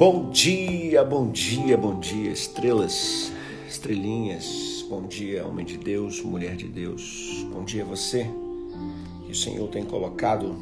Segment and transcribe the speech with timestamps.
[0.00, 3.30] Bom dia, bom dia, bom dia, estrelas,
[3.68, 4.82] estrelinhas.
[4.88, 7.46] Bom dia, homem de Deus, mulher de Deus.
[7.52, 8.26] Bom dia você.
[9.26, 10.56] Que o Senhor tem colocado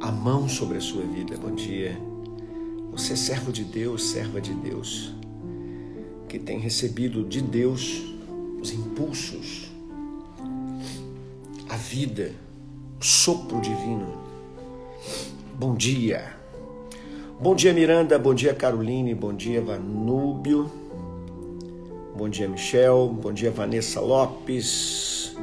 [0.00, 1.36] a mão sobre a sua vida.
[1.36, 1.98] Bom dia.
[2.92, 5.12] Você é servo de Deus, serva de Deus,
[6.28, 8.00] que tem recebido de Deus
[8.62, 9.72] os impulsos,
[11.68, 12.32] a vida,
[13.00, 14.06] o sopro divino.
[15.58, 16.35] Bom dia.
[17.38, 18.18] Bom dia, Miranda.
[18.18, 19.14] Bom dia, Caroline.
[19.14, 20.70] Bom dia, Vanúbio.
[22.16, 23.08] Bom dia, Michel.
[23.08, 25.36] Bom dia, Vanessa Lopes.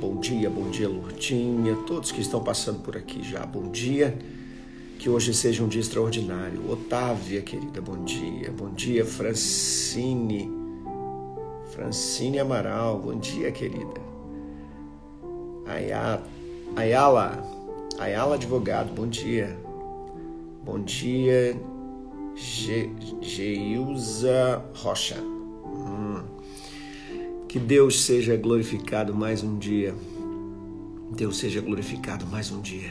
[0.00, 1.74] Bom dia, bom dia, Lourdinha.
[1.88, 3.44] Todos que estão passando por aqui já.
[3.44, 4.16] Bom dia.
[5.00, 6.70] Que hoje seja um dia extraordinário.
[6.70, 8.52] Otávia, querida, bom dia.
[8.52, 10.48] Bom dia, Francine.
[11.72, 14.00] Francine Amaral, bom dia, querida.
[16.76, 17.44] Ayala,
[17.98, 19.67] Ayala Advogado, bom dia.
[20.68, 21.58] Bom dia,
[22.36, 22.90] Ge
[23.22, 25.16] Geilza Rocha.
[25.18, 26.22] Hum.
[27.48, 29.94] Que Deus seja glorificado mais um dia.
[31.16, 32.90] Deus seja glorificado mais um dia.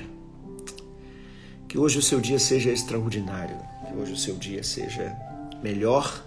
[1.67, 3.59] Que hoje o seu dia seja extraordinário.
[3.88, 5.16] Que hoje o seu dia seja
[5.61, 6.25] melhor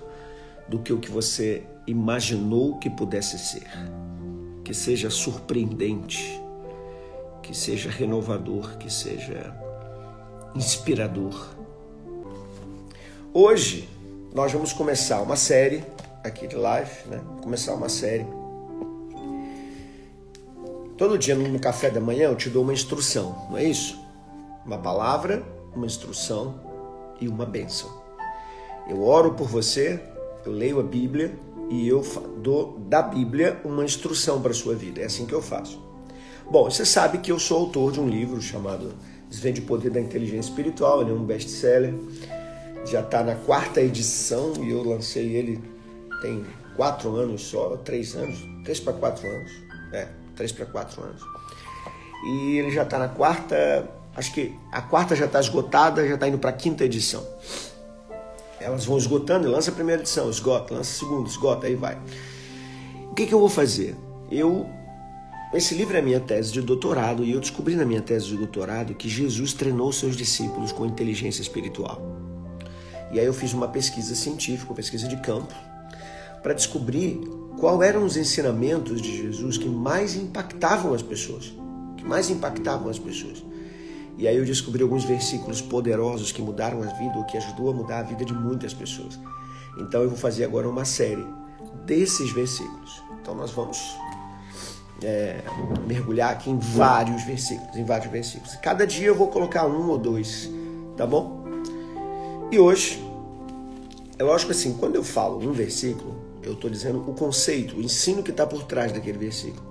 [0.68, 3.66] do que o que você imaginou que pudesse ser.
[4.62, 6.40] Que seja surpreendente.
[7.42, 8.78] Que seja renovador.
[8.78, 9.52] Que seja
[10.54, 11.48] inspirador.
[13.32, 13.88] Hoje
[14.34, 15.84] nós vamos começar uma série
[16.24, 17.20] aqui de live, né?
[17.42, 18.26] Começar uma série.
[20.96, 23.98] Todo dia no café da manhã eu te dou uma instrução, não é isso?
[24.66, 25.42] Uma palavra,
[25.74, 26.60] uma instrução
[27.20, 27.90] e uma bênção.
[28.89, 30.00] Eu oro por você,
[30.44, 31.33] eu leio a Bíblia
[31.70, 32.02] e eu
[32.39, 35.00] dou da Bíblia uma instrução para a sua vida.
[35.00, 35.80] É assim que eu faço.
[36.50, 38.92] Bom, você sabe que eu sou autor de um livro chamado
[39.30, 41.95] Desvende o Poder da Inteligência Espiritual, ele é um best-seller.
[42.85, 45.63] Já está na quarta edição e eu lancei ele
[46.20, 46.45] tem
[46.77, 49.52] quatro anos só, três anos, três para quatro anos.
[49.92, 51.23] É, três para quatro anos.
[52.24, 56.29] E ele já está na quarta, acho que a quarta já está esgotada, já está
[56.29, 57.27] indo para a quinta edição.
[58.61, 61.98] Elas vão esgotando, lança a primeira edição, esgota, lança a segunda, esgota, aí vai.
[63.11, 63.96] O que, que eu vou fazer?
[64.30, 64.69] Eu
[65.52, 68.94] esse livro é minha tese de doutorado e eu descobri na minha tese de doutorado
[68.94, 72.00] que Jesus treinou seus discípulos com inteligência espiritual.
[73.11, 75.52] E aí eu fiz uma pesquisa científica, uma pesquisa de campo,
[76.40, 77.20] para descobrir
[77.58, 81.52] qual eram os ensinamentos de Jesus que mais impactavam as pessoas,
[81.96, 83.44] que mais impactavam as pessoas.
[84.16, 87.72] E aí eu descobri alguns versículos poderosos que mudaram a vida, ou que ajudou a
[87.72, 89.18] mudar a vida de muitas pessoas.
[89.78, 91.27] Então eu vou fazer agora uma série
[91.84, 93.02] desses versículos.
[93.20, 93.78] Então nós vamos
[95.02, 95.40] é,
[95.86, 98.55] mergulhar aqui em vários versículos, em vários versículos.
[98.56, 100.50] Cada dia eu vou colocar um ou dois,
[100.96, 101.44] tá bom?
[102.50, 103.02] E hoje,
[104.18, 108.22] é lógico assim, quando eu falo um versículo, eu estou dizendo o conceito, o ensino
[108.22, 109.62] que está por trás daquele versículo.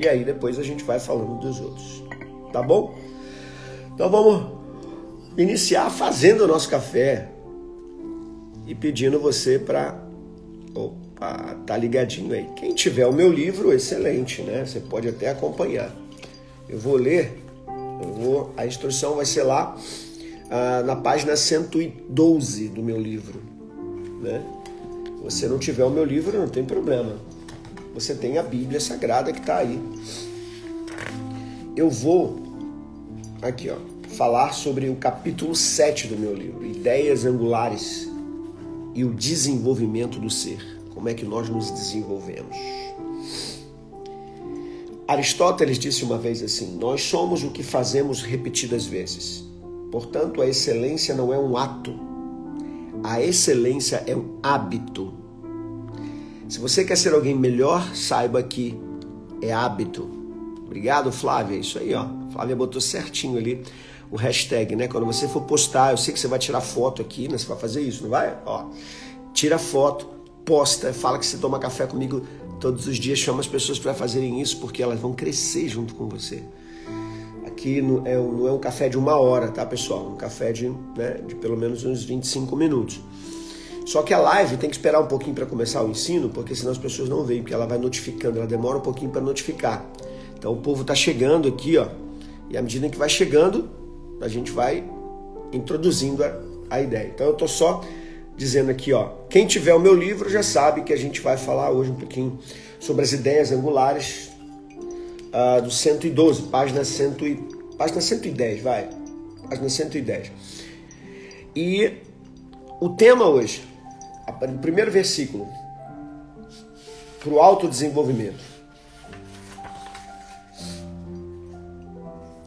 [0.00, 2.02] E aí depois a gente vai falando dos outros,
[2.52, 2.98] tá bom?
[3.94, 4.58] Então vamos
[5.36, 7.28] iniciar fazendo o nosso café
[8.66, 10.00] e pedindo você para
[11.20, 12.48] Opa, tá ligadinho aí.
[12.56, 14.64] Quem tiver o meu livro, excelente, né?
[14.64, 15.94] Você pode até acompanhar.
[16.66, 17.38] Eu vou ler,
[18.02, 19.76] eu vou, a instrução vai ser lá
[20.50, 23.42] ah, na página 112 do meu livro,
[24.22, 24.42] né?
[25.22, 27.16] Você não tiver o meu livro, não tem problema.
[27.92, 29.78] Você tem a Bíblia Sagrada que está aí.
[31.76, 32.40] Eu vou
[33.42, 33.76] aqui, ó,
[34.08, 38.08] falar sobre o capítulo 7 do meu livro, Ideias Angulares
[38.94, 42.54] e o Desenvolvimento do Ser como é que nós nos desenvolvemos.
[45.08, 49.42] Aristóteles disse uma vez assim: Nós somos o que fazemos repetidas vezes.
[49.90, 51.98] Portanto, a excelência não é um ato,
[53.02, 55.14] a excelência é um hábito.
[56.48, 58.78] Se você quer ser alguém melhor, saiba que
[59.40, 60.08] é hábito.
[60.66, 61.56] Obrigado, Flávia.
[61.56, 62.06] Isso aí, ó.
[62.30, 63.62] Flávia botou certinho ali
[64.10, 64.86] o hashtag, né?
[64.86, 67.38] Quando você for postar, eu sei que você vai tirar foto aqui, né?
[67.38, 68.36] Você vai fazer isso, não vai?
[68.44, 68.66] Ó,
[69.32, 72.22] tira foto, posta, fala que você toma café comigo
[72.60, 76.08] todos os dias, chama as pessoas para fazerem isso porque elas vão crescer junto com
[76.08, 76.42] você.
[77.46, 80.10] Aqui não é, não é um café de uma hora, tá, pessoal?
[80.12, 83.00] Um café de, né, de pelo menos uns 25 minutos.
[83.86, 86.70] Só que a live tem que esperar um pouquinho para começar o ensino, porque senão
[86.70, 89.84] as pessoas não veem, porque ela vai notificando, ela demora um pouquinho para notificar.
[90.38, 91.88] Então o povo está chegando aqui, ó,
[92.48, 93.68] e à medida que vai chegando,
[94.20, 94.84] a gente vai
[95.52, 96.40] introduzindo a,
[96.70, 97.10] a ideia.
[97.14, 97.82] Então eu estou só
[98.40, 101.70] dizendo aqui, ó, quem tiver o meu livro já sabe que a gente vai falar
[101.72, 102.38] hoje um pouquinho
[102.78, 104.30] sobre as ideias angulares
[105.28, 107.36] uh, do 112, página, cento e,
[107.76, 108.88] página 110, vai,
[109.46, 110.32] página 110.
[111.54, 111.98] E
[112.80, 113.62] o tema hoje,
[114.26, 115.46] o primeiro versículo,
[117.18, 118.42] para o autodesenvolvimento.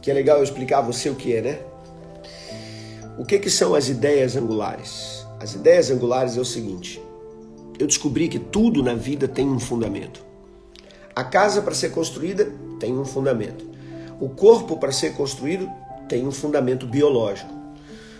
[0.02, 1.58] Que é legal eu explicar a você o que é, né?
[3.16, 5.13] O que, que são as ideias angulares?
[5.44, 6.98] As ideias angulares é o seguinte:
[7.78, 10.24] eu descobri que tudo na vida tem um fundamento.
[11.14, 12.50] A casa para ser construída
[12.80, 13.62] tem um fundamento.
[14.18, 15.70] O corpo para ser construído
[16.08, 17.52] tem um fundamento biológico.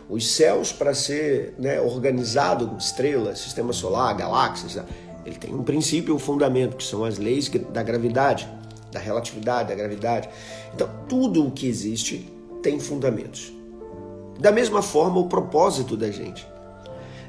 [0.07, 4.79] Os céus para ser né, organizado, estrelas, sistema solar, galáxias,
[5.25, 8.47] ele tem um princípio, um fundamento, que são as leis da gravidade,
[8.93, 10.29] da relatividade, da gravidade.
[10.75, 12.31] Então, tudo o que existe
[12.63, 13.51] tem fundamentos.
[14.39, 16.53] Da mesma forma, o propósito da gente.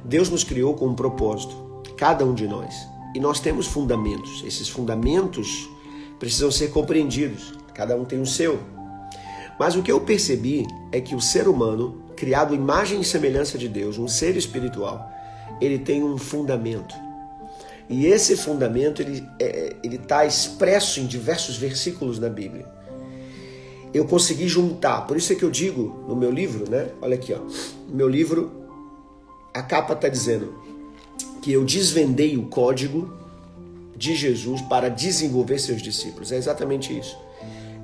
[0.06, 1.56] Deus nos criou com um propósito,
[1.98, 2.88] cada um de nós.
[3.14, 4.44] E nós temos fundamentos.
[4.46, 5.70] Esses fundamentos
[6.20, 7.54] precisam ser compreendidos.
[7.74, 8.60] Cada um tem o seu.
[9.60, 13.58] Mas o que eu percebi é que o ser humano, criado à imagem e semelhança
[13.58, 15.10] de Deus, um ser espiritual,
[15.60, 16.94] ele tem um fundamento.
[17.90, 22.76] E esse fundamento ele é, ele está expresso em diversos versículos da Bíblia
[23.98, 25.08] eu consegui juntar.
[25.08, 26.90] Por isso é que eu digo no meu livro, né?
[27.02, 27.40] Olha aqui, ó.
[27.88, 28.65] Meu livro,
[29.56, 30.54] a capa está dizendo
[31.42, 33.10] que eu desvendei o código
[33.96, 36.34] de Jesus para desenvolver seus discípulos.
[36.34, 37.18] É exatamente isso.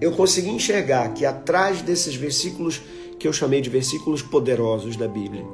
[0.02, 2.82] Eu consegui enxergar que atrás desses versículos
[3.18, 5.46] que eu chamei de versículos poderosos da Bíblia,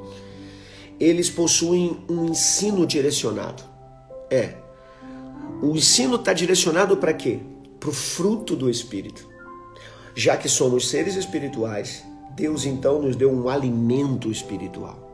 [0.98, 3.62] eles possuem um ensino direcionado.
[4.28, 4.56] É.
[5.62, 7.38] O ensino está direcionado para quê?
[7.78, 9.28] Para o fruto do Espírito.
[10.16, 12.02] Já que somos seres espirituais,
[12.34, 15.07] Deus então nos deu um alimento espiritual.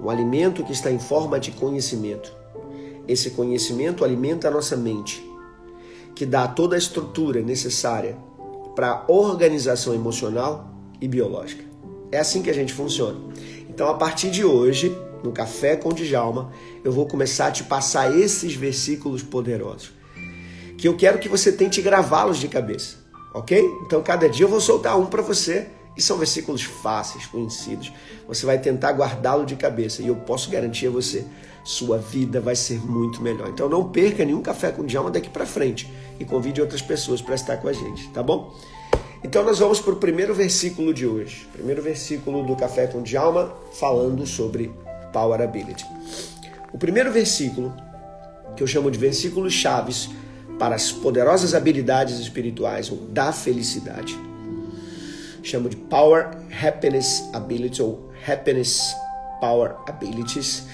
[0.00, 2.32] Um alimento que está em forma de conhecimento.
[3.06, 5.24] Esse conhecimento alimenta a nossa mente,
[6.14, 8.16] que dá toda a estrutura necessária
[8.76, 11.64] para a organização emocional e biológica.
[12.12, 13.18] É assim que a gente funciona.
[13.68, 16.52] Então, a partir de hoje, no Café com Djalma,
[16.84, 19.92] eu vou começar a te passar esses versículos poderosos.
[20.76, 23.78] Que eu quero que você tente gravá-los de cabeça ok?
[23.86, 25.68] Então cada dia eu vou soltar um para você
[25.98, 27.92] e são versículos fáceis, conhecidos.
[28.28, 31.26] Você vai tentar guardá-lo de cabeça e eu posso garantir a você,
[31.64, 33.48] sua vida vai ser muito melhor.
[33.48, 37.34] Então não perca nenhum café com Djalma daqui para frente e convide outras pessoas para
[37.34, 38.56] estar com a gente, tá bom?
[39.24, 41.48] Então nós vamos para o primeiro versículo de hoje.
[41.52, 44.72] Primeiro versículo do Café com Djalma falando sobre
[45.12, 45.84] Power Ability.
[46.72, 47.74] O primeiro versículo,
[48.56, 50.08] que eu chamo de versículos chaves,
[50.60, 54.27] para as poderosas habilidades espirituais ou da felicidade.
[55.48, 56.28] Chamo de Power
[56.62, 58.94] Happiness Ability ou Happiness
[59.40, 60.64] Power Abilities.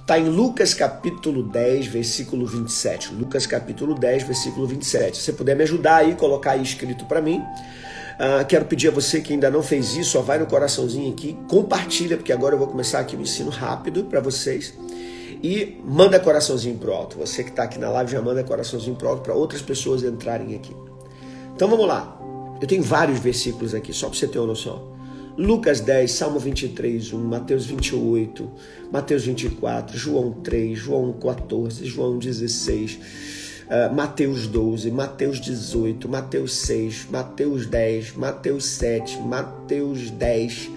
[0.00, 3.14] Está em Lucas capítulo 10, versículo 27.
[3.14, 5.16] Lucas capítulo 10, versículo 27.
[5.16, 7.38] Se você puder me ajudar aí, colocar aí escrito para mim.
[7.38, 11.38] Uh, quero pedir a você que ainda não fez isso, ó, vai no coraçãozinho aqui,
[11.48, 14.74] compartilha, porque agora eu vou começar aqui o ensino rápido para vocês
[15.40, 17.16] e manda coraçãozinho pro alto.
[17.18, 20.56] Você que está aqui na live já manda coraçãozinho pro alto para outras pessoas entrarem
[20.56, 20.74] aqui.
[21.54, 22.13] Então vamos lá.
[22.60, 24.94] Eu tenho vários versículos aqui, só para você ter uma noção.
[25.36, 28.48] Lucas 10, Salmo 23, 1, Mateus 28,
[28.92, 32.98] Mateus 24, João 3, João 14, João 16,
[33.64, 40.70] uh, Mateus 12, Mateus 18, Mateus 6, Mateus 10, Mateus 7, Mateus 10,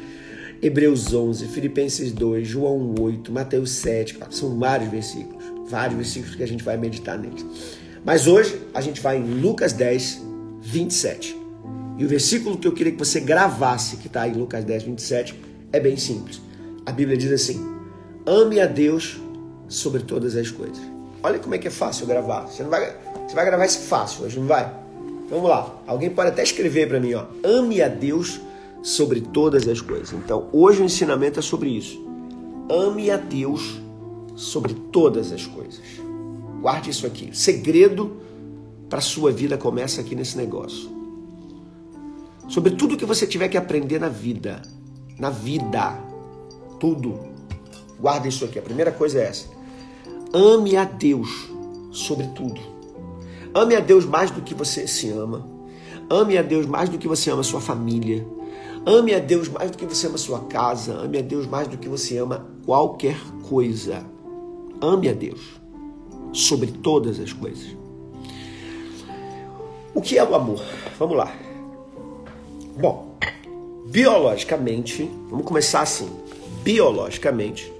[0.59, 6.47] Hebreus 11, Filipenses 2, João 8, Mateus 7, são vários versículos, vários versículos que a
[6.47, 7.45] gente vai meditar neles.
[8.03, 10.23] Mas hoje a gente vai em Lucas 10,
[10.61, 11.46] 27.
[11.97, 15.39] E o versículo que eu queria que você gravasse, que está em Lucas 10, 27,
[15.71, 16.41] é bem simples.
[16.85, 17.65] A Bíblia diz assim:
[18.25, 19.19] ame a Deus
[19.67, 20.79] sobre todas as coisas.
[21.23, 22.41] Olha como é que é fácil gravar.
[22.47, 22.95] Você não vai,
[23.27, 24.71] você vai gravar isso fácil hoje, não vai?
[25.29, 25.75] Vamos lá.
[25.87, 27.25] Alguém pode até escrever para mim, ó.
[27.43, 28.39] Ame a Deus
[28.81, 30.13] sobre todas as coisas.
[30.13, 32.05] Então, hoje o ensinamento é sobre isso.
[32.69, 33.81] Ame a Deus
[34.35, 35.81] sobre todas as coisas.
[36.61, 37.29] Guarde isso aqui.
[37.33, 38.17] segredo
[38.89, 40.96] para sua vida começa aqui nesse negócio.
[42.47, 44.61] Sobre tudo que você tiver que aprender na vida.
[45.19, 45.93] Na vida.
[46.79, 47.19] Tudo.
[47.99, 48.57] Guarde isso aqui.
[48.57, 49.47] A primeira coisa é essa.
[50.33, 51.49] Ame a Deus
[51.91, 52.59] sobre tudo.
[53.53, 55.47] Ame a Deus mais do que você se ama.
[56.09, 58.25] Ame a Deus mais do que você ama sua família.
[58.85, 60.93] Ame a Deus mais do que você ama sua casa.
[60.93, 64.05] Ame a Deus mais do que você ama qualquer coisa.
[64.79, 65.59] Ame a Deus
[66.31, 67.75] sobre todas as coisas.
[69.93, 70.61] O que é o amor?
[70.99, 71.46] Vamos lá.
[72.79, 73.17] Bom,
[73.89, 76.07] biologicamente, vamos começar assim.
[76.63, 77.73] Biologicamente,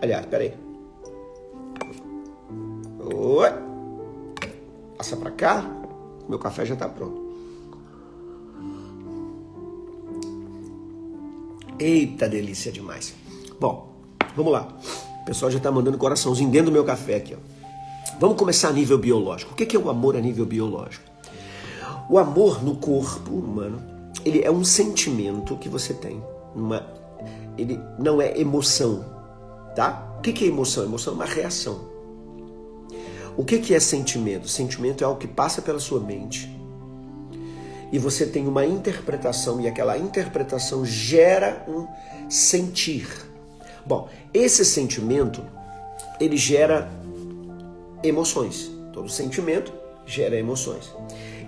[0.00, 0.54] aliás, peraí.
[3.12, 3.50] Oi.
[4.96, 5.68] Passa pra cá.
[6.28, 7.26] Meu café já tá pronto.
[11.78, 13.14] Eita, delícia demais.
[13.58, 13.92] Bom,
[14.36, 14.68] vamos lá.
[15.22, 17.38] O pessoal já tá mandando coraçãozinho dentro do meu café aqui, ó.
[18.20, 19.52] Vamos começar a nível biológico.
[19.52, 21.04] O que é o amor a nível biológico?
[22.08, 23.95] O amor no corpo humano,
[24.26, 26.22] ele é um sentimento que você tem.
[26.54, 26.84] Uma,
[27.56, 29.04] ele não é emoção,
[29.74, 30.16] tá?
[30.18, 30.84] O que é emoção?
[30.84, 31.80] Emoção é uma reação.
[33.36, 34.48] O que é sentimento?
[34.48, 36.56] Sentimento é algo que passa pela sua mente
[37.92, 41.86] e você tem uma interpretação e aquela interpretação gera um
[42.28, 43.06] sentir.
[43.84, 45.42] Bom, esse sentimento
[46.18, 46.90] ele gera
[48.02, 48.70] emoções.
[48.92, 49.72] Todo sentimento
[50.04, 50.92] gera emoções.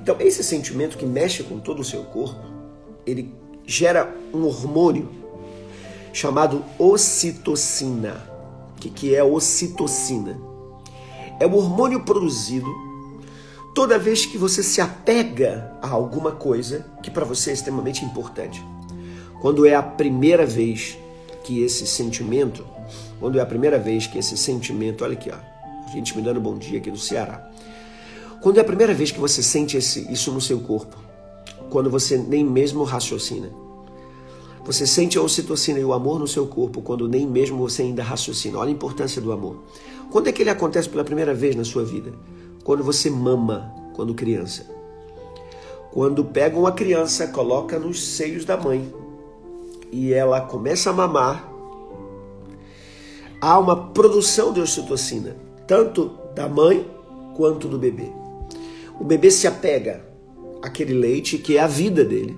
[0.00, 2.57] Então, esse sentimento que mexe com todo o seu corpo,
[3.10, 3.34] ele
[3.66, 5.08] gera um hormônio
[6.12, 8.16] chamado ocitocina.
[8.76, 10.38] O que, que é ocitocina?
[11.40, 12.68] É o hormônio produzido
[13.74, 18.64] toda vez que você se apega a alguma coisa que para você é extremamente importante.
[19.40, 20.98] Quando é a primeira vez
[21.44, 22.66] que esse sentimento,
[23.20, 25.36] quando é a primeira vez que esse sentimento, olha aqui, ó,
[25.86, 27.48] a gente me dando bom dia aqui do Ceará.
[28.40, 31.07] Quando é a primeira vez que você sente esse, isso no seu corpo,
[31.70, 33.50] quando você nem mesmo raciocina.
[34.64, 38.02] Você sente a ocitocina e o amor no seu corpo quando nem mesmo você ainda
[38.02, 38.58] raciocina.
[38.58, 39.62] Olha a importância do amor.
[40.10, 42.12] Quando é que ele acontece pela primeira vez na sua vida?
[42.64, 44.66] Quando você mama, quando criança.
[45.90, 48.92] Quando pega uma criança, coloca nos seios da mãe
[49.90, 51.50] e ela começa a mamar,
[53.40, 55.34] há uma produção de ocitocina,
[55.66, 56.86] tanto da mãe
[57.34, 58.12] quanto do bebê
[58.98, 60.04] o bebê se apega
[60.62, 62.36] àquele leite que é a vida dele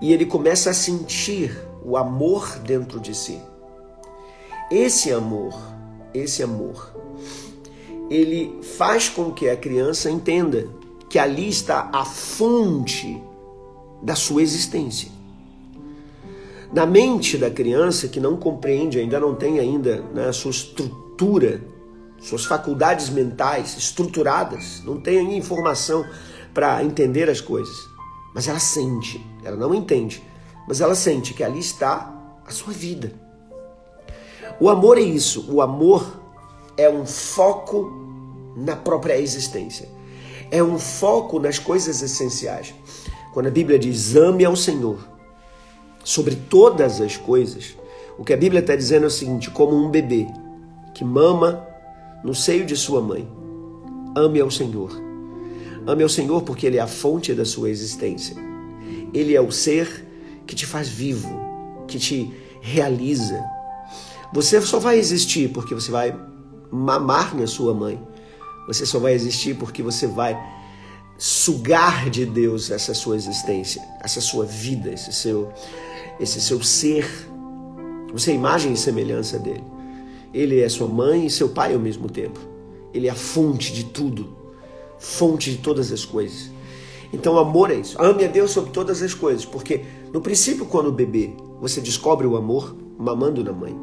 [0.00, 3.38] e ele começa a sentir o amor dentro de si.
[4.70, 5.54] Esse amor,
[6.14, 6.94] esse amor,
[8.08, 10.68] ele faz com que a criança entenda
[11.08, 13.20] que ali está a fonte
[14.02, 15.10] da sua existência.
[16.72, 21.60] Na mente da criança que não compreende, ainda não tem ainda né, a sua estrutura
[22.20, 26.04] suas faculdades mentais estruturadas, não tem ainda informação
[26.52, 27.88] para entender as coisas,
[28.34, 30.22] mas ela sente, ela não entende,
[30.66, 32.14] mas ela sente que ali está
[32.46, 33.12] a sua vida.
[34.58, 36.20] O amor é isso, o amor
[36.76, 37.90] é um foco
[38.56, 39.88] na própria existência,
[40.50, 42.74] é um foco nas coisas essenciais.
[43.32, 44.98] Quando a Bíblia diz ame ao Senhor
[46.02, 47.76] sobre todas as coisas,
[48.18, 50.26] o que a Bíblia está dizendo é o seguinte: como um bebê
[50.92, 51.66] que mama
[52.22, 53.28] no seio de sua mãe.
[54.16, 55.09] Ame ao Senhor.
[55.86, 58.36] Ame ao Senhor porque Ele é a fonte da sua existência.
[59.12, 60.06] Ele é o ser
[60.46, 61.28] que te faz vivo,
[61.86, 63.42] que te realiza.
[64.32, 66.18] Você só vai existir porque você vai
[66.70, 68.00] mamar na sua mãe.
[68.66, 70.38] Você só vai existir porque você vai
[71.18, 75.52] sugar de Deus essa sua existência, essa sua vida, esse seu,
[76.18, 77.06] esse seu ser.
[78.12, 79.64] Você é imagem e semelhança dele.
[80.32, 82.40] Ele é sua mãe e seu pai ao mesmo tempo.
[82.94, 84.36] Ele é a fonte de tudo,
[85.00, 86.50] fonte de todas as coisas.
[87.12, 88.00] Então, amor é isso.
[88.00, 92.36] Ame a Deus sobre todas as coisas, porque no princípio, quando bebê, você descobre o
[92.36, 93.76] amor mamando na mãe.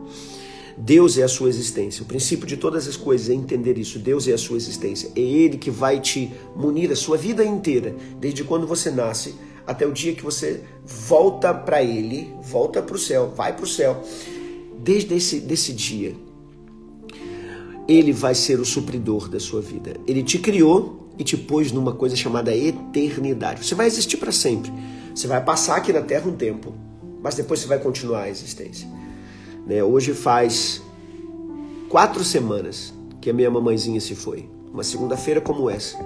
[0.77, 2.03] Deus é a sua existência.
[2.03, 3.97] O princípio de todas as coisas é entender isso.
[3.97, 5.11] Deus é a sua existência.
[5.15, 9.85] É Ele que vai te munir a sua vida inteira, desde quando você nasce até
[9.85, 14.01] o dia que você volta para Ele, volta para o céu, vai para o céu.
[14.79, 16.15] Desde esse desse dia,
[17.87, 19.95] ele vai ser o supridor da sua vida.
[20.05, 23.65] Ele te criou e te pôs numa coisa chamada eternidade.
[23.65, 24.71] Você vai existir para sempre.
[25.13, 26.73] Você vai passar aqui na Terra um tempo,
[27.21, 28.87] mas depois você vai continuar a existência.
[29.65, 29.83] Né?
[29.83, 30.81] Hoje faz
[31.89, 34.49] quatro semanas que a minha mamãezinha se foi.
[34.71, 35.97] Uma segunda-feira como essa.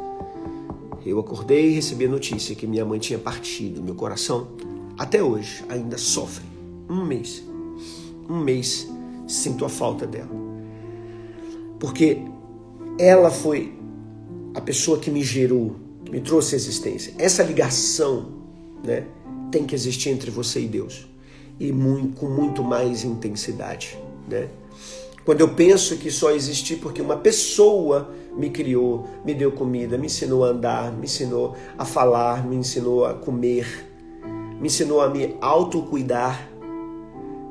[1.05, 3.81] Eu acordei e recebi a notícia que minha mãe tinha partido.
[3.81, 4.47] Meu coração,
[4.97, 6.45] até hoje, ainda sofre.
[6.89, 7.43] Um mês.
[8.29, 8.87] Um mês
[9.27, 10.51] sinto a falta dela
[11.81, 12.21] porque
[12.99, 13.73] ela foi
[14.53, 17.13] a pessoa que me gerou, que me trouxe a existência.
[17.17, 18.27] Essa ligação
[18.83, 19.05] né,
[19.51, 21.07] tem que existir entre você e Deus,
[21.59, 23.97] e muito, com muito mais intensidade.
[24.27, 24.49] Né?
[25.23, 30.07] Quando eu penso que só existi porque uma pessoa me criou, me deu comida, me
[30.07, 33.87] ensinou a andar, me ensinou a falar, me ensinou a comer,
[34.59, 36.49] me ensinou a me autocuidar,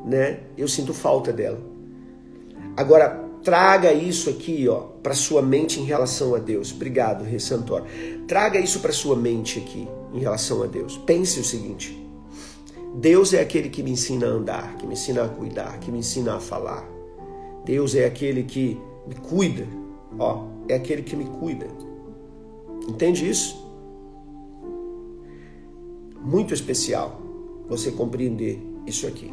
[0.04, 0.40] né?
[0.56, 1.60] Eu sinto falta dela.
[2.76, 6.72] Agora, traga isso aqui, ó, para sua mente em relação a Deus.
[6.72, 7.84] Obrigado, Rei Santor.
[8.26, 10.98] Traga isso para sua mente aqui em relação a Deus.
[10.98, 11.96] Pense o seguinte:
[12.94, 15.98] Deus é aquele que me ensina a andar, que me ensina a cuidar, que me
[15.98, 16.86] ensina a falar.
[17.64, 19.66] Deus é aquele que me cuida.
[20.18, 21.66] Ó, é aquele que me cuida.
[22.88, 23.64] Entende isso?
[26.20, 27.20] Muito especial
[27.68, 29.32] você compreender isso aqui.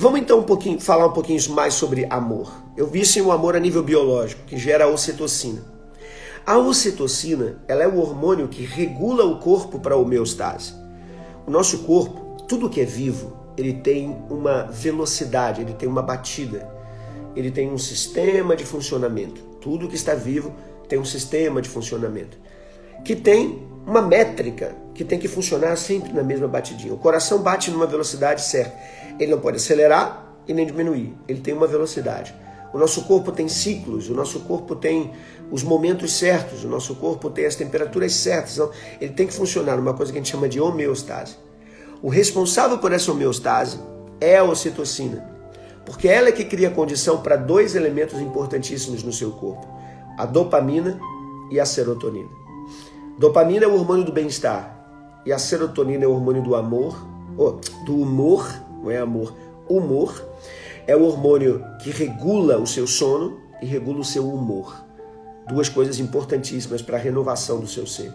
[0.00, 2.52] Vamos então um pouquinho falar um pouquinho mais sobre amor.
[2.76, 5.60] Eu vi sim o amor a nível biológico, que gera a ocitocina.
[6.46, 10.72] A ocitocina, ela é o hormônio que regula o corpo para a homeostase.
[11.44, 16.70] O nosso corpo, tudo que é vivo, ele tem uma velocidade, ele tem uma batida,
[17.34, 19.40] ele tem um sistema de funcionamento.
[19.60, 20.54] Tudo que está vivo
[20.88, 22.38] tem um sistema de funcionamento
[23.04, 26.92] que tem uma métrica que tem que funcionar sempre na mesma batidinha.
[26.92, 28.76] O coração bate numa velocidade certa.
[29.16, 31.16] Ele não pode acelerar e nem diminuir.
[31.28, 32.34] Ele tem uma velocidade.
[32.74, 35.12] O nosso corpo tem ciclos, o nosso corpo tem
[35.52, 38.54] os momentos certos, o nosso corpo tem as temperaturas certas.
[38.54, 41.36] Então, ele tem que funcionar numa coisa que a gente chama de homeostase.
[42.02, 43.78] O responsável por essa homeostase
[44.20, 45.24] é a ocitocina,
[45.86, 49.64] porque ela é que cria condição para dois elementos importantíssimos no seu corpo:
[50.18, 50.98] a dopamina
[51.52, 52.30] e a serotonina.
[53.16, 54.77] Dopamina é o hormônio do bem-estar
[55.28, 57.06] e a serotonina é o hormônio do amor,
[57.36, 57.50] oh,
[57.84, 58.50] do humor,
[58.82, 59.36] não é amor,
[59.68, 60.26] humor.
[60.86, 64.82] É o hormônio que regula o seu sono e regula o seu humor.
[65.46, 68.10] Duas coisas importantíssimas para a renovação do seu ser.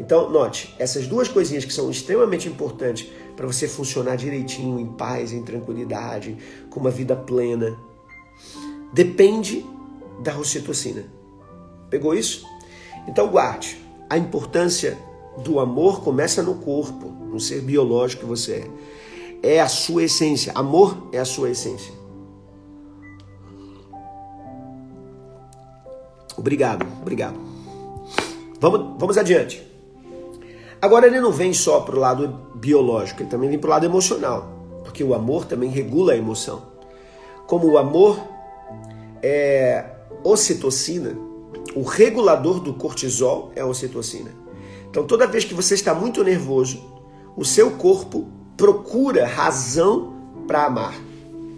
[0.00, 5.32] Então, note, essas duas coisinhas que são extremamente importantes para você funcionar direitinho, em paz,
[5.32, 6.36] em tranquilidade,
[6.70, 7.78] com uma vida plena,
[8.92, 9.64] depende
[10.24, 11.04] da ocitocina.
[11.88, 12.44] Pegou isso?
[13.06, 13.80] Então, guarde.
[14.10, 14.98] A importância
[15.44, 18.68] do amor começa no corpo, no ser biológico que você
[19.42, 19.56] é.
[19.56, 20.52] É a sua essência.
[20.54, 21.92] Amor é a sua essência.
[26.36, 27.36] Obrigado, obrigado.
[28.60, 29.66] Vamos, vamos adiante.
[30.80, 33.84] Agora ele não vem só para o lado biológico, ele também vem para o lado
[33.84, 34.48] emocional,
[34.84, 36.62] porque o amor também regula a emoção.
[37.48, 38.20] Como o amor
[39.20, 39.84] é
[40.22, 41.16] ocitocina,
[41.74, 44.30] o regulador do cortisol é a ocitocina.
[44.90, 46.82] Então, toda vez que você está muito nervoso,
[47.36, 50.14] o seu corpo procura razão
[50.46, 50.94] para amar.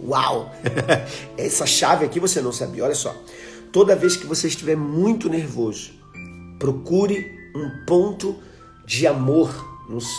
[0.03, 0.51] Uau!
[1.37, 2.83] Essa chave aqui você não sabia.
[2.83, 3.15] Olha só.
[3.71, 5.91] Toda vez que você estiver muito nervoso,
[6.59, 8.35] procure um ponto
[8.85, 9.49] de amor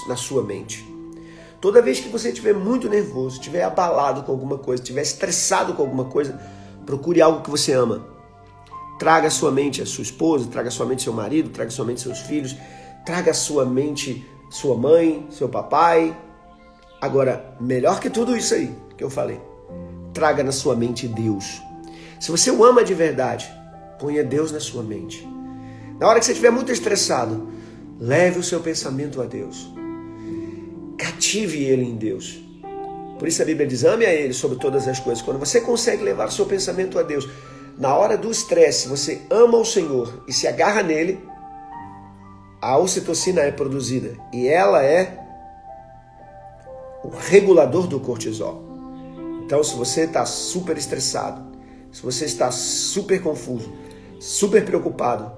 [0.08, 0.84] na sua mente.
[1.60, 5.82] Toda vez que você estiver muito nervoso, estiver abalado com alguma coisa, estiver estressado com
[5.82, 6.40] alguma coisa,
[6.84, 8.04] procure algo que você ama.
[8.98, 11.84] Traga à sua mente a sua esposa, traga sua mente seu marido, traga à sua
[11.84, 12.56] mente seus filhos,
[13.04, 16.14] traga à sua mente sua mãe, seu papai.
[17.00, 19.40] Agora, melhor que tudo isso aí que eu falei,
[20.12, 21.62] traga na sua mente Deus.
[22.20, 23.50] Se você o ama de verdade,
[23.98, 25.26] ponha Deus na sua mente.
[25.98, 27.48] Na hora que você estiver muito estressado,
[27.98, 29.72] leve o seu pensamento a Deus.
[30.98, 32.38] Cative ele em Deus.
[33.18, 35.24] Por isso a Bíblia diz: ame a Ele sobre todas as coisas.
[35.24, 37.28] Quando você consegue levar o seu pensamento a Deus,
[37.78, 41.18] na hora do estresse, você ama o Senhor e se agarra nele,
[42.62, 45.18] a ocitocina é produzida e ela é
[47.02, 48.62] o regulador do cortisol.
[49.44, 51.42] Então, se você está super estressado,
[51.90, 53.72] se você está super confuso,
[54.20, 55.32] super preocupado,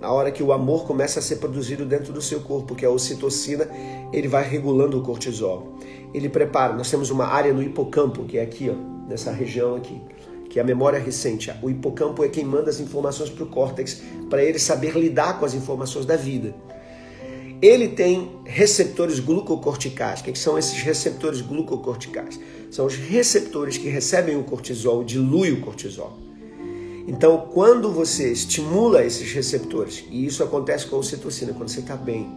[0.00, 2.88] na hora que o amor começa a ser produzido dentro do seu corpo, que é
[2.88, 3.68] a ocitocina,
[4.12, 5.76] ele vai regulando o cortisol.
[6.14, 10.00] Ele prepara, nós temos uma área no hipocampo, que é aqui, ó, nessa região aqui
[10.48, 11.52] que é a memória recente.
[11.62, 15.44] O hipocampo é quem manda as informações para o córtex para ele saber lidar com
[15.44, 16.54] as informações da vida.
[17.60, 20.20] Ele tem receptores glucocorticais.
[20.20, 22.38] O que são esses receptores glucocorticais?
[22.70, 26.18] São os receptores que recebem o cortisol, diluem o cortisol.
[27.08, 31.96] Então, quando você estimula esses receptores, e isso acontece com a ocitocina, quando você está
[31.96, 32.30] bem,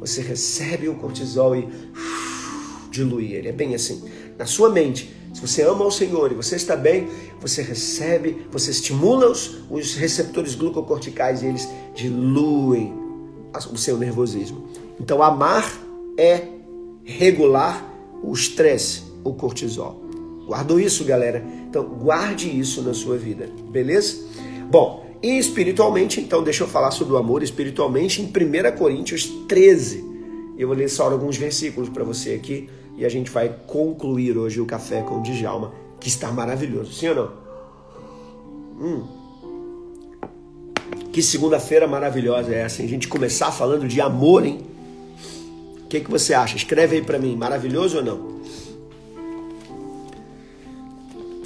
[0.00, 1.68] você recebe o cortisol e
[2.90, 3.48] dilui ele.
[3.48, 4.02] É bem assim.
[4.36, 7.08] Na sua mente, se você ama o Senhor e você está bem,
[7.40, 13.07] você recebe, você estimula os, os receptores glucocorticais e eles diluem
[13.72, 14.68] o seu nervosismo.
[15.00, 15.70] Então, amar
[16.16, 16.48] é
[17.04, 17.84] regular
[18.22, 20.02] o estresse, o cortisol.
[20.46, 21.44] Guardou isso, galera?
[21.68, 24.16] Então, guarde isso na sua vida, beleza?
[24.70, 30.04] Bom, e espiritualmente, então, deixa eu falar sobre o amor espiritualmente em 1 Coríntios 13.
[30.56, 34.60] Eu vou ler só alguns versículos para você aqui e a gente vai concluir hoje
[34.60, 37.32] o café com o Djalma, que está maravilhoso, sim ou não?
[38.80, 39.18] Hum.
[41.18, 42.86] Que segunda-feira maravilhosa é essa, hein?
[42.86, 44.60] A gente começar falando de amor, hein?
[45.82, 46.54] O que, que você acha?
[46.54, 48.40] Escreve aí para mim, maravilhoso ou não?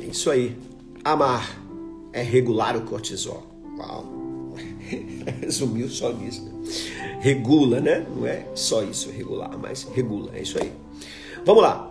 [0.02, 0.54] É isso aí.
[1.02, 1.58] Amar
[2.12, 3.46] é regular o cortisol.
[3.78, 4.52] Uau.
[5.40, 6.42] Resumiu só nisso.
[6.42, 7.18] Né?
[7.22, 8.06] Regula, né?
[8.14, 10.32] Não é só isso, regular, mas regula.
[10.35, 10.70] É isso aí.
[11.46, 11.88] Vamos lá.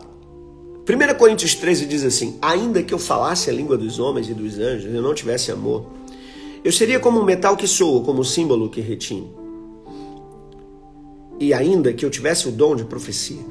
[0.87, 4.59] 1 Coríntios 13 diz assim: Ainda que eu falasse a língua dos homens e dos
[4.59, 5.87] anjos, eu não tivesse amor,
[6.63, 9.31] eu seria como um metal que soa, como um símbolo que retine.
[11.39, 13.41] E ainda que eu tivesse o dom de profecia,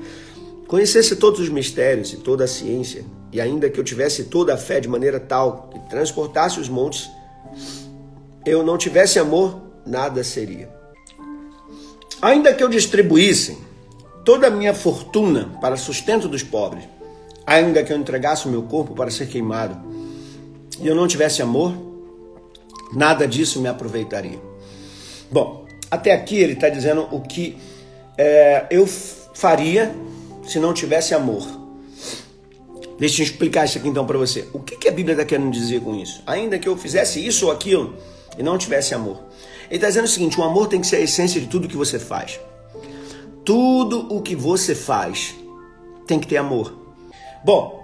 [0.68, 4.57] conhecesse todos os mistérios e toda a ciência, e ainda que eu tivesse toda a
[4.57, 7.11] fé de maneira tal que transportasse os montes,
[8.46, 10.70] eu não tivesse amor, nada seria.
[12.23, 13.59] Ainda que eu distribuísse
[14.25, 16.85] toda a minha fortuna para sustento dos pobres,
[17.44, 19.77] ainda que eu entregasse o meu corpo para ser queimado,
[20.81, 21.89] e eu não tivesse amor,
[22.92, 24.38] nada disso me aproveitaria.
[25.31, 27.57] Bom, até aqui ele está dizendo o que
[28.16, 29.94] é, eu faria
[30.46, 31.46] se não tivesse amor.
[32.98, 34.46] Deixa eu explicar isso aqui então para você.
[34.53, 36.22] O que, que a Bíblia está querendo dizer com isso?
[36.26, 37.96] Ainda que eu fizesse isso ou aquilo
[38.37, 39.18] e não tivesse amor.
[39.70, 41.76] Ele está dizendo o seguinte: o amor tem que ser a essência de tudo que
[41.76, 42.38] você faz.
[43.44, 45.35] Tudo o que você faz
[46.07, 46.74] tem que ter amor.
[47.42, 47.80] Bom,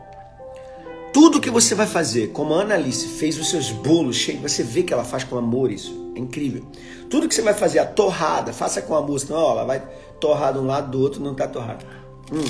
[1.16, 4.83] tudo que você vai fazer, como a Annalise fez os seus bolos cheios, você vê
[4.83, 6.12] que ela faz com amor isso.
[6.14, 6.62] É incrível.
[7.09, 9.83] Tudo que você vai fazer, a torrada, faça com amor, senão ó, ela vai
[10.20, 11.87] torrar de um lado do outro, não está torrada.
[12.31, 12.44] Hum.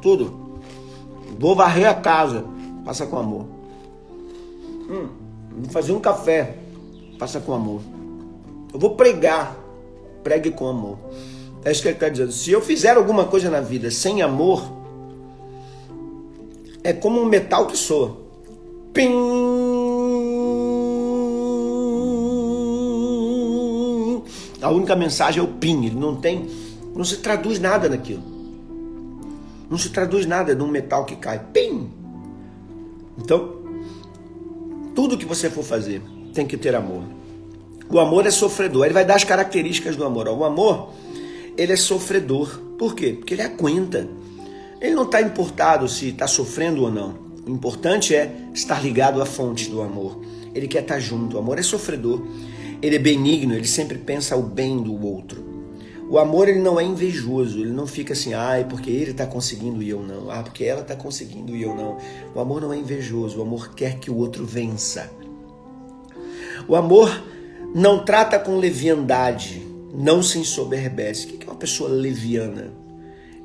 [0.00, 0.60] Tudo.
[1.40, 2.44] Vou varrer a casa,
[2.84, 3.44] faça com amor.
[4.88, 5.08] Hum.
[5.56, 6.56] Vou fazer um café,
[7.18, 7.80] faça com amor.
[8.72, 9.56] Eu vou pregar,
[10.22, 10.98] pregue com amor.
[11.64, 12.30] É isso que ele está dizendo.
[12.30, 14.81] Se eu fizer alguma coisa na vida sem amor,
[16.84, 18.16] é como um metal que soa.
[18.92, 19.10] Pim!
[24.60, 25.86] A única mensagem é o pim.
[25.86, 26.48] Ele não tem,
[26.94, 28.22] não se traduz nada naquilo.
[29.70, 31.40] Não se traduz nada de um metal que cai.
[31.52, 31.90] Pim!
[33.18, 33.56] Então,
[34.94, 36.02] tudo que você for fazer
[36.34, 37.02] tem que ter amor.
[37.88, 38.84] O amor é sofredor.
[38.84, 40.28] Ele vai dar as características do amor.
[40.28, 40.90] O amor
[41.56, 42.58] ele é sofredor.
[42.78, 43.12] Por quê?
[43.12, 44.08] Porque ele aguenta.
[44.82, 47.14] Ele não está importado se está sofrendo ou não.
[47.46, 50.20] O importante é estar ligado à fonte do amor.
[50.52, 51.36] Ele quer estar tá junto.
[51.36, 52.26] O amor é sofredor.
[52.82, 55.52] Ele é benigno, ele sempre pensa o bem do outro.
[56.10, 59.80] O amor ele não é invejoso, ele não fica assim, ai, porque ele está conseguindo
[59.82, 61.96] e eu não, ah, porque ela está conseguindo e eu não.
[62.34, 65.08] O amor não é invejoso, o amor quer que o outro vença.
[66.66, 67.22] O amor
[67.72, 69.64] não trata com leviandade,
[69.94, 71.26] não se ensoberbece.
[71.26, 72.81] O que é uma pessoa leviana?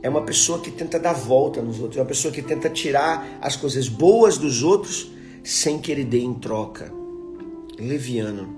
[0.08, 3.28] É uma pessoa que tenta dar volta nos outros, é uma pessoa que tenta tirar
[3.42, 5.12] as coisas boas dos outros
[5.44, 6.94] sem que ele dê em troca.
[7.78, 8.56] Leviano.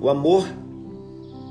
[0.00, 0.46] O amor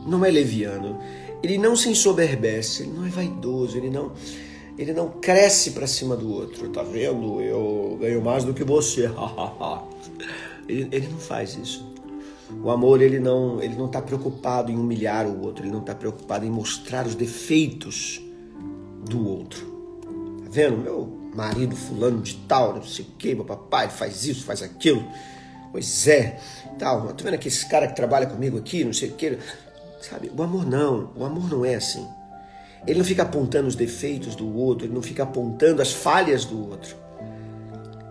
[0.07, 0.97] não é leviano.
[1.43, 4.13] Ele não se ensoberbece, ele não é vaidoso, ele não
[4.77, 6.69] ele não cresce para cima do outro.
[6.69, 7.41] Tá vendo?
[7.41, 9.11] Eu ganho mais do que você.
[10.69, 11.85] ele, ele não faz isso.
[12.63, 15.93] O amor ele não ele não está preocupado em humilhar o outro, ele não está
[15.93, 18.30] preocupado em mostrar os defeitos
[19.09, 19.65] do outro.
[20.43, 20.77] Tá vendo?
[20.77, 25.03] Meu marido fulano de tal, não sei o que, meu papai faz isso, faz aquilo.
[25.71, 26.39] Pois é,
[26.77, 27.07] tal.
[27.13, 29.37] Tá vendo aqui esse cara que trabalha comigo aqui, não sei o que.
[30.01, 30.31] Sabe?
[30.35, 32.05] O amor não, o amor não é assim.
[32.85, 36.69] Ele não fica apontando os defeitos do outro, ele não fica apontando as falhas do
[36.69, 36.95] outro.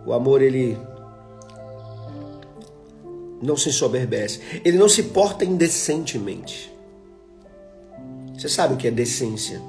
[0.06, 0.78] O amor ele
[3.42, 4.40] não se ensoberbece.
[4.64, 6.72] Ele não se porta indecentemente.
[8.34, 9.60] Você sabe o que é decência?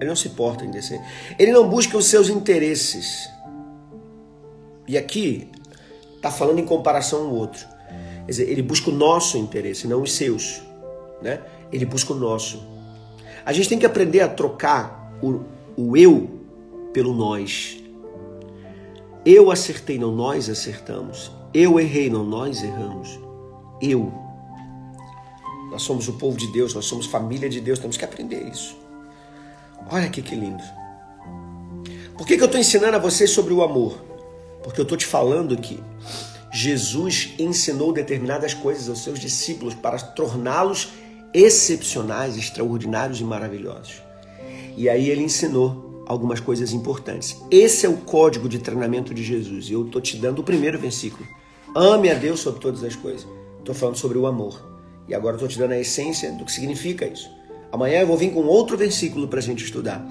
[0.00, 1.04] Ele não se porta indecente.
[1.38, 3.28] Ele não busca os seus interesses.
[4.86, 5.50] E aqui
[6.16, 7.66] está falando em comparação ao outro.
[8.24, 10.62] Quer dizer, ele busca o nosso interesse, não os seus.
[11.22, 11.40] Né?
[11.70, 12.62] Ele busca o nosso.
[13.44, 15.40] A gente tem que aprender a trocar o,
[15.76, 16.40] o eu
[16.92, 17.78] pelo nós.
[19.24, 21.30] Eu acertei, não nós acertamos.
[21.52, 23.18] Eu errei, não nós erramos.
[23.80, 24.12] Eu.
[25.70, 28.76] Nós somos o povo de Deus, nós somos família de Deus, temos que aprender isso.
[29.90, 30.62] Olha aqui que lindo.
[32.16, 34.02] Por que, que eu estou ensinando a você sobre o amor?
[34.62, 35.82] Porque eu estou te falando que
[36.52, 40.90] Jesus ensinou determinadas coisas aos seus discípulos para torná-los
[41.34, 44.02] excepcionais, extraordinários e maravilhosos.
[44.76, 47.36] E aí ele ensinou algumas coisas importantes.
[47.50, 49.70] Esse é o código de treinamento de Jesus.
[49.70, 51.26] Eu estou te dando o primeiro versículo.
[51.74, 53.26] Ame a Deus sobre todas as coisas.
[53.58, 54.64] Estou falando sobre o amor.
[55.08, 57.28] E agora estou te dando a essência do que significa isso.
[57.74, 60.06] Amanhã eu vou vir com outro versículo para a gente estudar.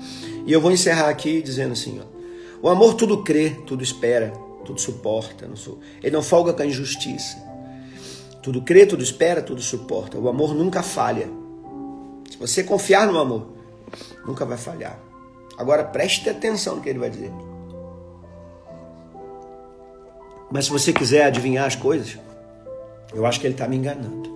[0.46, 2.04] E eu vou encerrar aqui dizendo assim: ó,
[2.62, 4.34] O amor tudo crê, tudo espera,
[4.66, 5.48] tudo suporta.
[5.48, 5.80] Não sou...
[6.02, 7.42] Ele não folga com a injustiça.
[8.42, 10.18] Tudo crê, tudo espera, tudo suporta.
[10.20, 11.30] O amor nunca falha.
[12.30, 13.48] Se você confiar no amor,
[14.28, 15.00] nunca vai falhar.
[15.58, 17.32] Agora preste atenção no que ele vai dizer.
[20.52, 22.20] Mas se você quiser adivinhar as coisas,
[23.14, 24.33] eu acho que ele está me enganando.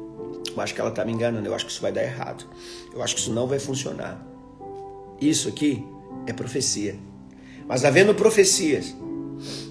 [0.61, 1.47] Acho que ela está me enganando.
[1.47, 2.45] Eu acho que isso vai dar errado.
[2.93, 4.19] Eu acho que isso não vai funcionar.
[5.19, 5.85] Isso aqui
[6.25, 6.97] é profecia.
[7.67, 8.95] Mas havendo profecias,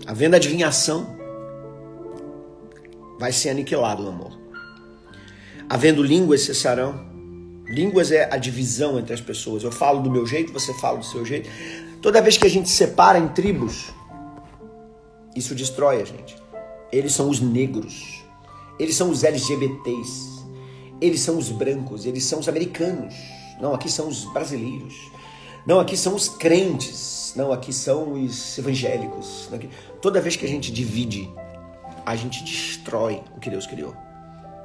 [0.07, 1.17] havendo adivinhação,
[3.19, 4.39] vai ser aniquilado o amor.
[5.69, 7.05] Havendo línguas cessarão.
[7.67, 9.65] Línguas é a divisão entre as pessoas.
[9.65, 11.51] Eu falo do meu jeito, você fala do seu jeito.
[12.01, 13.93] Toda vez que a gente separa em tribos,
[15.35, 16.37] isso destrói a gente.
[16.93, 18.23] Eles são os negros.
[18.79, 20.36] Eles são os LGBTs.
[21.01, 22.07] Eles são os brancos.
[22.07, 23.15] Eles são os americanos.
[23.61, 24.95] Não, aqui são os brasileiros.
[25.67, 27.33] Não, aqui são os crentes.
[27.37, 29.49] Não, aqui são os evangélicos.
[30.01, 31.29] Toda vez que a gente divide,
[32.05, 33.95] a gente destrói o que Deus criou.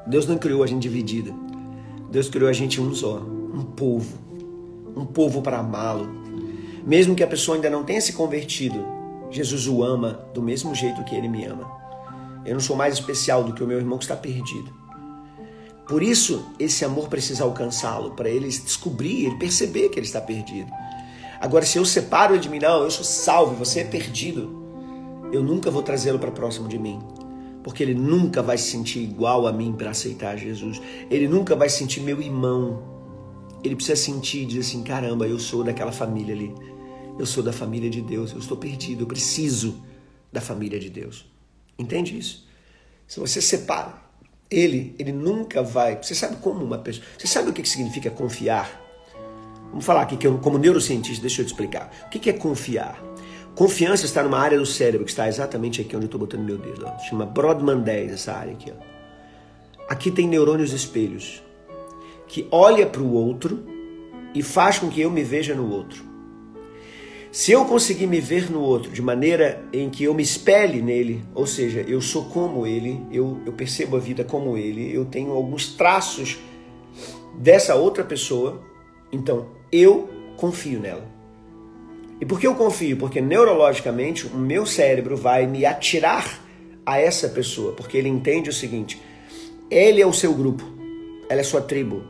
[0.06, 1.34] Deus não criou a gente dividida.
[2.10, 4.17] Deus criou a gente um só, um povo.
[4.96, 6.08] Um povo para amá-lo.
[6.86, 8.86] Mesmo que a pessoa ainda não tenha se convertido,
[9.30, 11.72] Jesus o ama do mesmo jeito que ele me ama.
[12.46, 14.81] Eu não sou mais especial do que o meu irmão que está perdido.
[15.91, 20.71] Por isso, esse amor precisa alcançá-lo, para ele descobrir, ele perceber que ele está perdido.
[21.41, 24.49] Agora, se eu separo ele de mim, não, eu sou salvo, você é perdido,
[25.34, 26.97] eu nunca vou trazê-lo para próximo de mim.
[27.62, 30.82] Porque ele nunca vai se sentir igual a mim para aceitar Jesus.
[31.10, 32.82] Ele nunca vai sentir meu irmão.
[33.62, 36.56] Ele precisa sentir e dizer assim: caramba, eu sou daquela família ali.
[37.19, 38.32] Eu sou da família de Deus.
[38.32, 39.04] Eu estou perdido.
[39.04, 39.84] Eu preciso
[40.32, 41.25] da família de Deus.
[41.77, 42.47] Entende isso?
[43.06, 44.10] Se você separa
[44.52, 45.98] ele, ele nunca vai.
[46.02, 47.06] Você sabe como uma pessoa.
[47.18, 48.80] Você sabe o que significa confiar?
[49.70, 51.90] Vamos falar aqui que eu, como neurocientista, deixa eu te explicar.
[52.06, 53.02] O que é confiar?
[53.56, 56.58] Confiança está numa área do cérebro que está exatamente aqui onde eu estou botando meu
[56.58, 56.86] dedo.
[56.86, 57.00] Ó.
[57.00, 58.72] Chama Brodmann 10, essa área aqui.
[58.72, 58.92] Ó.
[59.90, 61.42] Aqui tem neurônios espelhos
[62.28, 63.66] que olha para o outro
[64.34, 66.11] e faz com que eu me veja no outro.
[67.32, 71.24] Se eu conseguir me ver no outro de maneira em que eu me espelhe nele,
[71.34, 75.32] ou seja, eu sou como ele, eu, eu percebo a vida como ele, eu tenho
[75.32, 76.38] alguns traços
[77.38, 78.62] dessa outra pessoa,
[79.13, 81.10] então eu confio nela.
[82.20, 82.98] E por que eu confio?
[82.98, 86.41] Porque neurologicamente o meu cérebro vai me atirar
[86.86, 89.02] a essa pessoa, porque ele entende o seguinte:
[89.70, 90.65] ele é o seu grupo,
[91.30, 92.04] ela é sua tribo,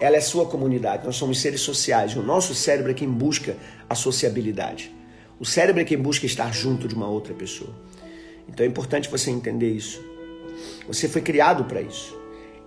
[0.00, 1.04] ela é sua comunidade.
[1.04, 2.14] Nós somos seres sociais.
[2.16, 3.56] O nosso cérebro é quem busca
[3.88, 4.94] a sociabilidade.
[5.40, 7.70] O cérebro é quem busca estar junto de uma outra pessoa.
[8.48, 10.02] Então é importante você entender isso.
[10.86, 12.16] Você foi criado para isso.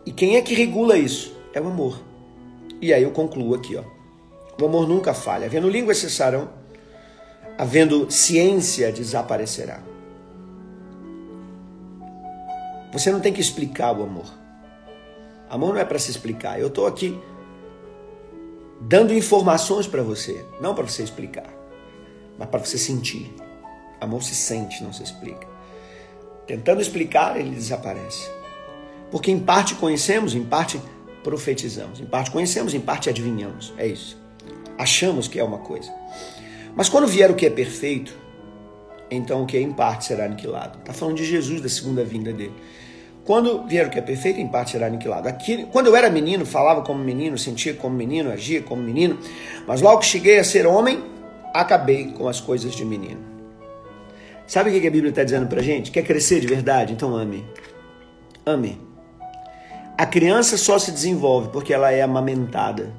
[0.05, 1.35] E quem é que regula isso?
[1.53, 2.01] É o amor.
[2.81, 3.83] E aí eu concluo aqui, ó.
[4.61, 5.45] O amor nunca falha.
[5.45, 6.49] Havendo línguas cessarão,
[7.57, 9.81] havendo ciência desaparecerá.
[12.91, 14.40] Você não tem que explicar o amor.
[15.51, 16.59] Amor não é para se explicar.
[16.59, 17.19] Eu estou aqui
[18.79, 21.53] dando informações para você, não para você explicar,
[22.39, 23.31] mas para você sentir.
[23.99, 25.47] Amor se sente, não se explica.
[26.47, 28.27] Tentando explicar, ele desaparece.
[29.11, 30.81] Porque em parte conhecemos, em parte
[31.23, 33.73] profetizamos, em parte conhecemos, em parte adivinhamos.
[33.77, 34.21] É isso
[34.81, 35.93] achamos que é uma coisa.
[36.75, 38.17] Mas quando vier o que é perfeito,
[39.09, 40.79] então o que é em parte será aniquilado.
[40.79, 42.53] Está falando de Jesus, da segunda vinda dele.
[43.25, 45.27] Quando vier o que é perfeito, em parte será aniquilado.
[45.27, 49.19] Aqui, quando eu era menino, falava como menino, sentia como menino, agia como menino,
[49.67, 51.03] mas logo que cheguei a ser homem,
[51.53, 53.21] acabei com as coisas de menino.
[54.47, 55.91] Sabe o que a Bíblia está dizendo para gente?
[55.91, 56.93] Quer crescer de verdade?
[56.93, 57.45] Então ame.
[58.45, 58.81] Ame.
[59.97, 62.91] A criança só se desenvolve porque ela é amamentada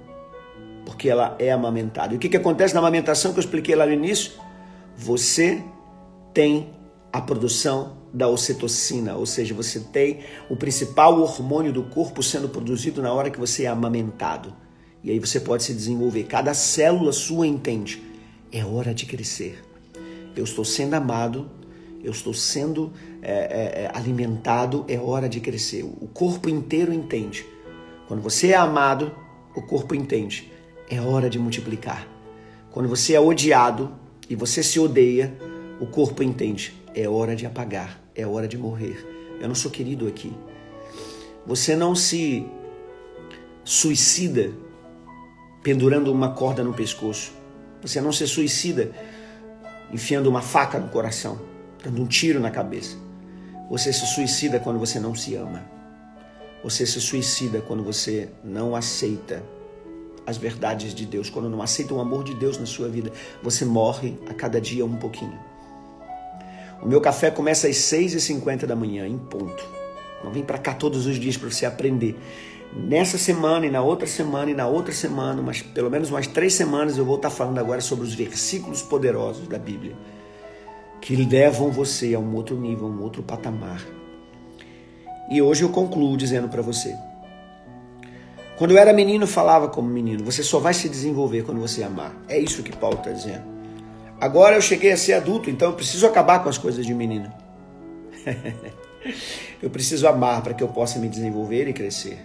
[0.84, 2.12] porque ela é amamentada.
[2.12, 4.32] E o que, que acontece na amamentação que eu expliquei lá no início?
[4.96, 5.62] Você
[6.34, 6.70] tem
[7.12, 13.00] a produção da ocitocina, ou seja, você tem o principal hormônio do corpo sendo produzido
[13.00, 14.54] na hora que você é amamentado.
[15.02, 16.24] E aí você pode se desenvolver.
[16.24, 18.02] Cada célula sua entende.
[18.52, 19.62] É hora de crescer.
[20.36, 21.50] Eu estou sendo amado,
[22.04, 25.82] eu estou sendo é, é, é alimentado, é hora de crescer.
[25.82, 27.46] O corpo inteiro entende.
[28.06, 29.12] Quando você é amado,
[29.56, 30.52] o corpo entende
[30.92, 32.06] é hora de multiplicar.
[32.70, 33.94] Quando você é odiado
[34.28, 35.34] e você se odeia,
[35.80, 36.74] o corpo entende.
[36.94, 39.06] É hora de apagar, é hora de morrer.
[39.40, 40.32] Eu não sou querido aqui.
[41.46, 42.46] Você não se
[43.64, 44.52] suicida
[45.62, 47.32] pendurando uma corda no pescoço.
[47.80, 48.92] Você não se suicida
[49.92, 51.40] enfiando uma faca no coração,
[51.82, 52.96] dando um tiro na cabeça.
[53.68, 55.62] Você se suicida quando você não se ama.
[56.62, 59.42] Você se suicida quando você não aceita
[60.24, 63.10] as verdades de Deus, quando não aceita o amor de Deus na sua vida,
[63.42, 65.51] você morre a cada dia um pouquinho.
[66.82, 69.64] O meu café começa às 6h50 da manhã, em ponto.
[70.24, 72.18] Não vem para cá todos os dias para você aprender.
[72.74, 76.54] Nessa semana e na outra semana e na outra semana, mas pelo menos umas três
[76.54, 79.94] semanas eu vou estar falando agora sobre os versículos poderosos da Bíblia
[81.00, 83.84] que levam você a um outro nível, a um outro patamar.
[85.30, 86.96] E hoje eu concluo dizendo para você:
[88.56, 90.24] quando eu era menino, falava como menino.
[90.24, 92.14] Você só vai se desenvolver quando você amar.
[92.28, 93.51] É isso que Paulo está dizendo.
[94.22, 97.28] Agora eu cheguei a ser adulto, então eu preciso acabar com as coisas de menino.
[99.60, 102.24] eu preciso amar para que eu possa me desenvolver e crescer.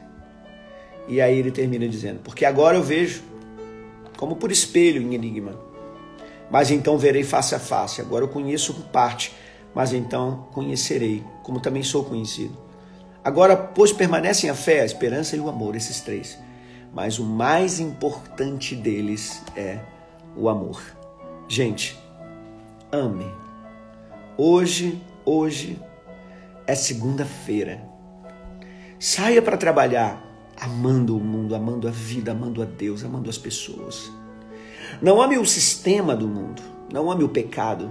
[1.07, 3.23] E aí ele termina dizendo: Porque agora eu vejo,
[4.15, 5.60] como por espelho em enigma,
[6.51, 7.99] mas então verei face a face.
[7.99, 9.33] Agora eu conheço por parte,
[9.73, 12.55] mas então conhecerei, como também sou conhecido.
[13.23, 16.38] Agora, pois permanecem a fé, a esperança e o amor, esses três.
[16.93, 19.79] Mas o mais importante deles é
[20.36, 20.96] o amor.
[21.49, 21.97] Gente,
[22.91, 23.25] ame.
[24.38, 25.81] Hoje, hoje
[26.67, 27.81] é segunda-feira.
[28.99, 30.21] Saia para trabalhar
[30.60, 34.12] amando o mundo, amando a vida, amando a Deus, amando as pessoas.
[35.01, 37.89] Não ame o sistema do mundo, não ame o pecado,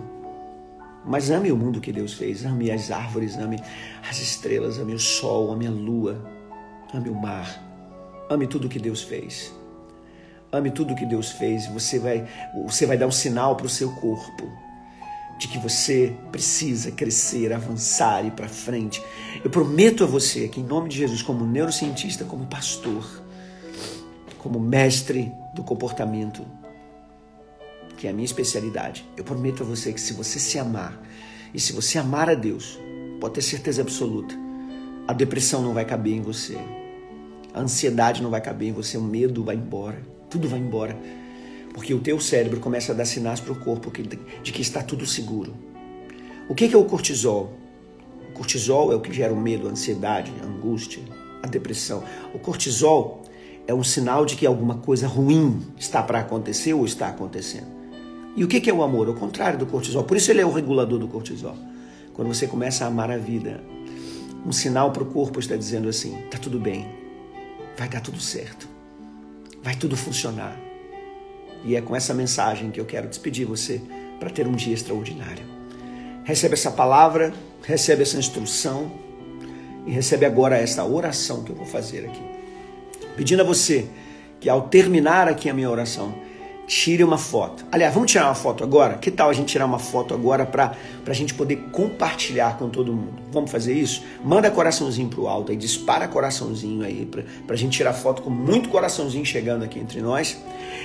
[1.06, 3.58] mas ame o mundo que Deus fez, ame as árvores, ame
[4.06, 6.22] as estrelas, ame o sol, ame a lua,
[6.92, 7.48] ame o mar,
[8.28, 9.55] ame tudo que Deus fez.
[10.56, 12.26] Ame tudo que Deus fez, você vai,
[12.64, 14.50] você vai dar um sinal para o seu corpo
[15.38, 19.02] de que você precisa crescer, avançar e para frente.
[19.44, 23.22] Eu prometo a você que, em nome de Jesus, como neurocientista, como pastor,
[24.38, 26.44] como mestre do comportamento,
[27.96, 30.98] que é a minha especialidade, eu prometo a você que se você se amar
[31.52, 32.78] e se você amar a Deus,
[33.20, 34.34] pode ter certeza absoluta,
[35.08, 36.56] a depressão não vai caber em você,
[37.52, 40.00] a ansiedade não vai caber em você, o medo vai embora,
[40.36, 40.96] tudo vai embora
[41.76, 43.92] porque o teu cérebro começa a dar sinais para o corpo
[44.42, 45.54] de que está tudo seguro.
[46.48, 47.52] O que é o cortisol?
[48.30, 51.02] O cortisol é o que gera o medo, a ansiedade, a angústia,
[51.42, 52.02] a depressão.
[52.32, 53.24] O cortisol
[53.66, 57.66] é um sinal de que alguma coisa ruim está para acontecer ou está acontecendo.
[58.34, 59.10] E o que é o amor?
[59.10, 60.04] O contrário do cortisol.
[60.04, 61.58] Por isso ele é o regulador do cortisol.
[62.14, 63.62] Quando você começa a amar a vida,
[64.46, 66.86] um sinal para o corpo está dizendo assim: está tudo bem,
[67.76, 68.66] vai dar tudo certo,
[69.66, 70.56] vai tudo funcionar.
[71.64, 73.82] E é com essa mensagem que eu quero despedir você
[74.20, 75.44] para ter um dia extraordinário.
[76.22, 78.92] Recebe essa palavra, recebe essa instrução
[79.84, 82.22] e recebe agora essa oração que eu vou fazer aqui.
[83.16, 83.88] Pedindo a você
[84.38, 86.14] que ao terminar aqui a minha oração,
[86.66, 87.64] tire uma foto.
[87.70, 88.94] Aliás, vamos tirar uma foto agora?
[88.94, 90.74] Que tal a gente tirar uma foto agora para
[91.06, 93.22] a gente poder compartilhar com todo mundo?
[93.30, 94.02] Vamos fazer isso?
[94.24, 98.68] Manda coraçãozinho pro alto aí, dispara coraçãozinho aí para a gente tirar foto com muito
[98.68, 100.36] coraçãozinho chegando aqui entre nós.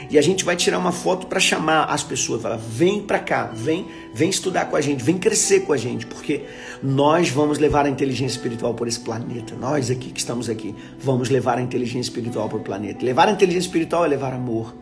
[0.10, 3.46] E a gente vai tirar uma foto para chamar as pessoas, falar: vem para cá,
[3.54, 6.44] vem, vem estudar com a gente, vem crescer com a gente, porque
[6.84, 9.56] nós vamos levar a inteligência espiritual por esse planeta.
[9.56, 13.04] Nós aqui que estamos aqui, vamos levar a inteligência espiritual para o planeta.
[13.04, 14.74] Levar a inteligência espiritual é levar amor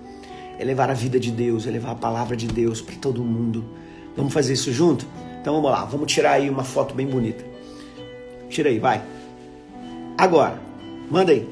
[0.59, 3.63] é levar a vida de Deus, é levar a palavra de Deus para todo mundo.
[4.15, 5.05] Vamos fazer isso junto?
[5.39, 7.45] Então vamos lá, vamos tirar aí uma foto bem bonita.
[8.49, 9.01] Tira aí, vai.
[10.17, 10.59] Agora,
[11.09, 11.47] manda aí.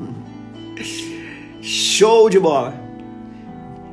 [1.60, 2.80] Show de bola.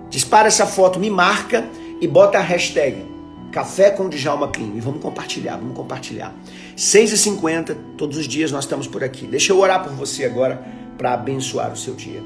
[0.10, 1.68] Dispara essa foto, me marca
[2.00, 3.06] e bota a hashtag
[3.52, 4.76] Café com Djalma Clean.
[4.76, 6.34] E vamos compartilhar, vamos compartilhar.
[6.78, 9.28] 6h50, todos os dias nós estamos por aqui.
[9.28, 10.64] Deixa eu orar por você agora
[11.00, 12.22] para abençoar o seu dia.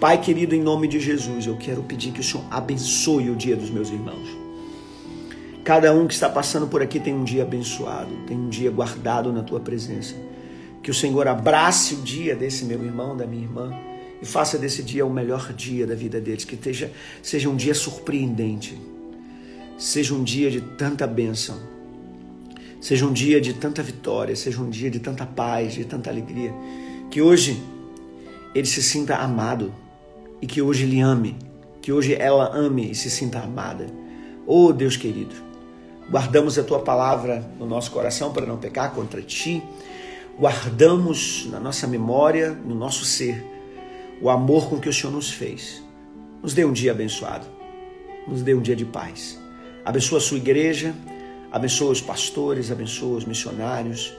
[0.00, 3.54] Pai querido, em nome de Jesus, eu quero pedir que o Senhor abençoe o dia
[3.54, 4.26] dos meus irmãos.
[5.62, 9.30] Cada um que está passando por aqui tem um dia abençoado, tem um dia guardado
[9.32, 10.14] na tua presença.
[10.82, 13.70] Que o Senhor abrace o dia desse meu irmão, da minha irmã,
[14.22, 16.44] e faça desse dia o melhor dia da vida deles.
[16.44, 16.90] Que seja,
[17.22, 18.80] seja um dia surpreendente,
[19.76, 21.58] seja um dia de tanta bênção,
[22.80, 26.54] seja um dia de tanta vitória, seja um dia de tanta paz, de tanta alegria.
[27.10, 27.60] Que hoje
[28.56, 29.70] ele se sinta amado
[30.40, 31.36] e que hoje ele ame,
[31.82, 33.86] que hoje ela ame e se sinta amada.
[34.46, 35.34] Oh Deus querido,
[36.10, 39.62] guardamos a tua palavra no nosso coração para não pecar contra ti,
[40.38, 43.44] guardamos na nossa memória, no nosso ser,
[44.22, 45.82] o amor com que o Senhor nos fez.
[46.42, 47.46] Nos dê um dia abençoado,
[48.26, 49.38] nos dê um dia de paz.
[49.84, 50.94] Abençoa a sua igreja,
[51.52, 54.14] abençoa os pastores, abençoa os missionários,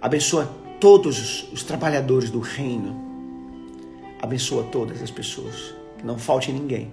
[0.00, 0.50] abençoa
[0.80, 3.03] todos os trabalhadores do reino
[4.24, 6.90] abençoa todas as pessoas, que não falte ninguém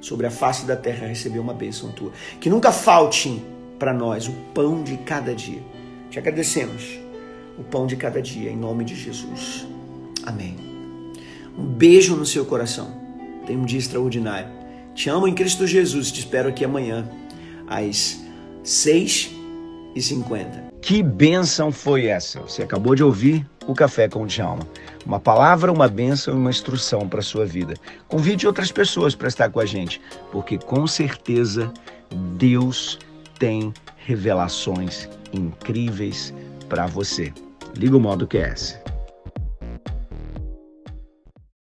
[0.00, 2.12] sobre a face da terra receber uma bênção tua.
[2.40, 3.42] Que nunca falte
[3.78, 5.62] para nós o pão de cada dia.
[6.10, 6.98] Te agradecemos
[7.58, 9.66] o pão de cada dia, em nome de Jesus.
[10.24, 10.56] Amém.
[11.58, 12.94] Um beijo no seu coração.
[13.46, 14.48] Tenha um dia extraordinário.
[14.94, 16.10] Te amo em Cristo Jesus.
[16.10, 17.08] Te espero aqui amanhã,
[17.66, 18.20] às
[19.94, 20.70] 6h50.
[20.80, 22.40] Que bênção foi essa?
[22.40, 24.66] Você acabou de ouvir o Café com o Djalma.
[25.04, 27.74] Uma palavra, uma bênção e uma instrução para a sua vida.
[28.08, 30.00] Convide outras pessoas para estar com a gente,
[30.32, 31.72] porque com certeza
[32.36, 32.98] Deus
[33.38, 33.72] tem
[34.04, 36.34] revelações incríveis
[36.68, 37.32] para você.
[37.76, 38.79] Liga o modo QS.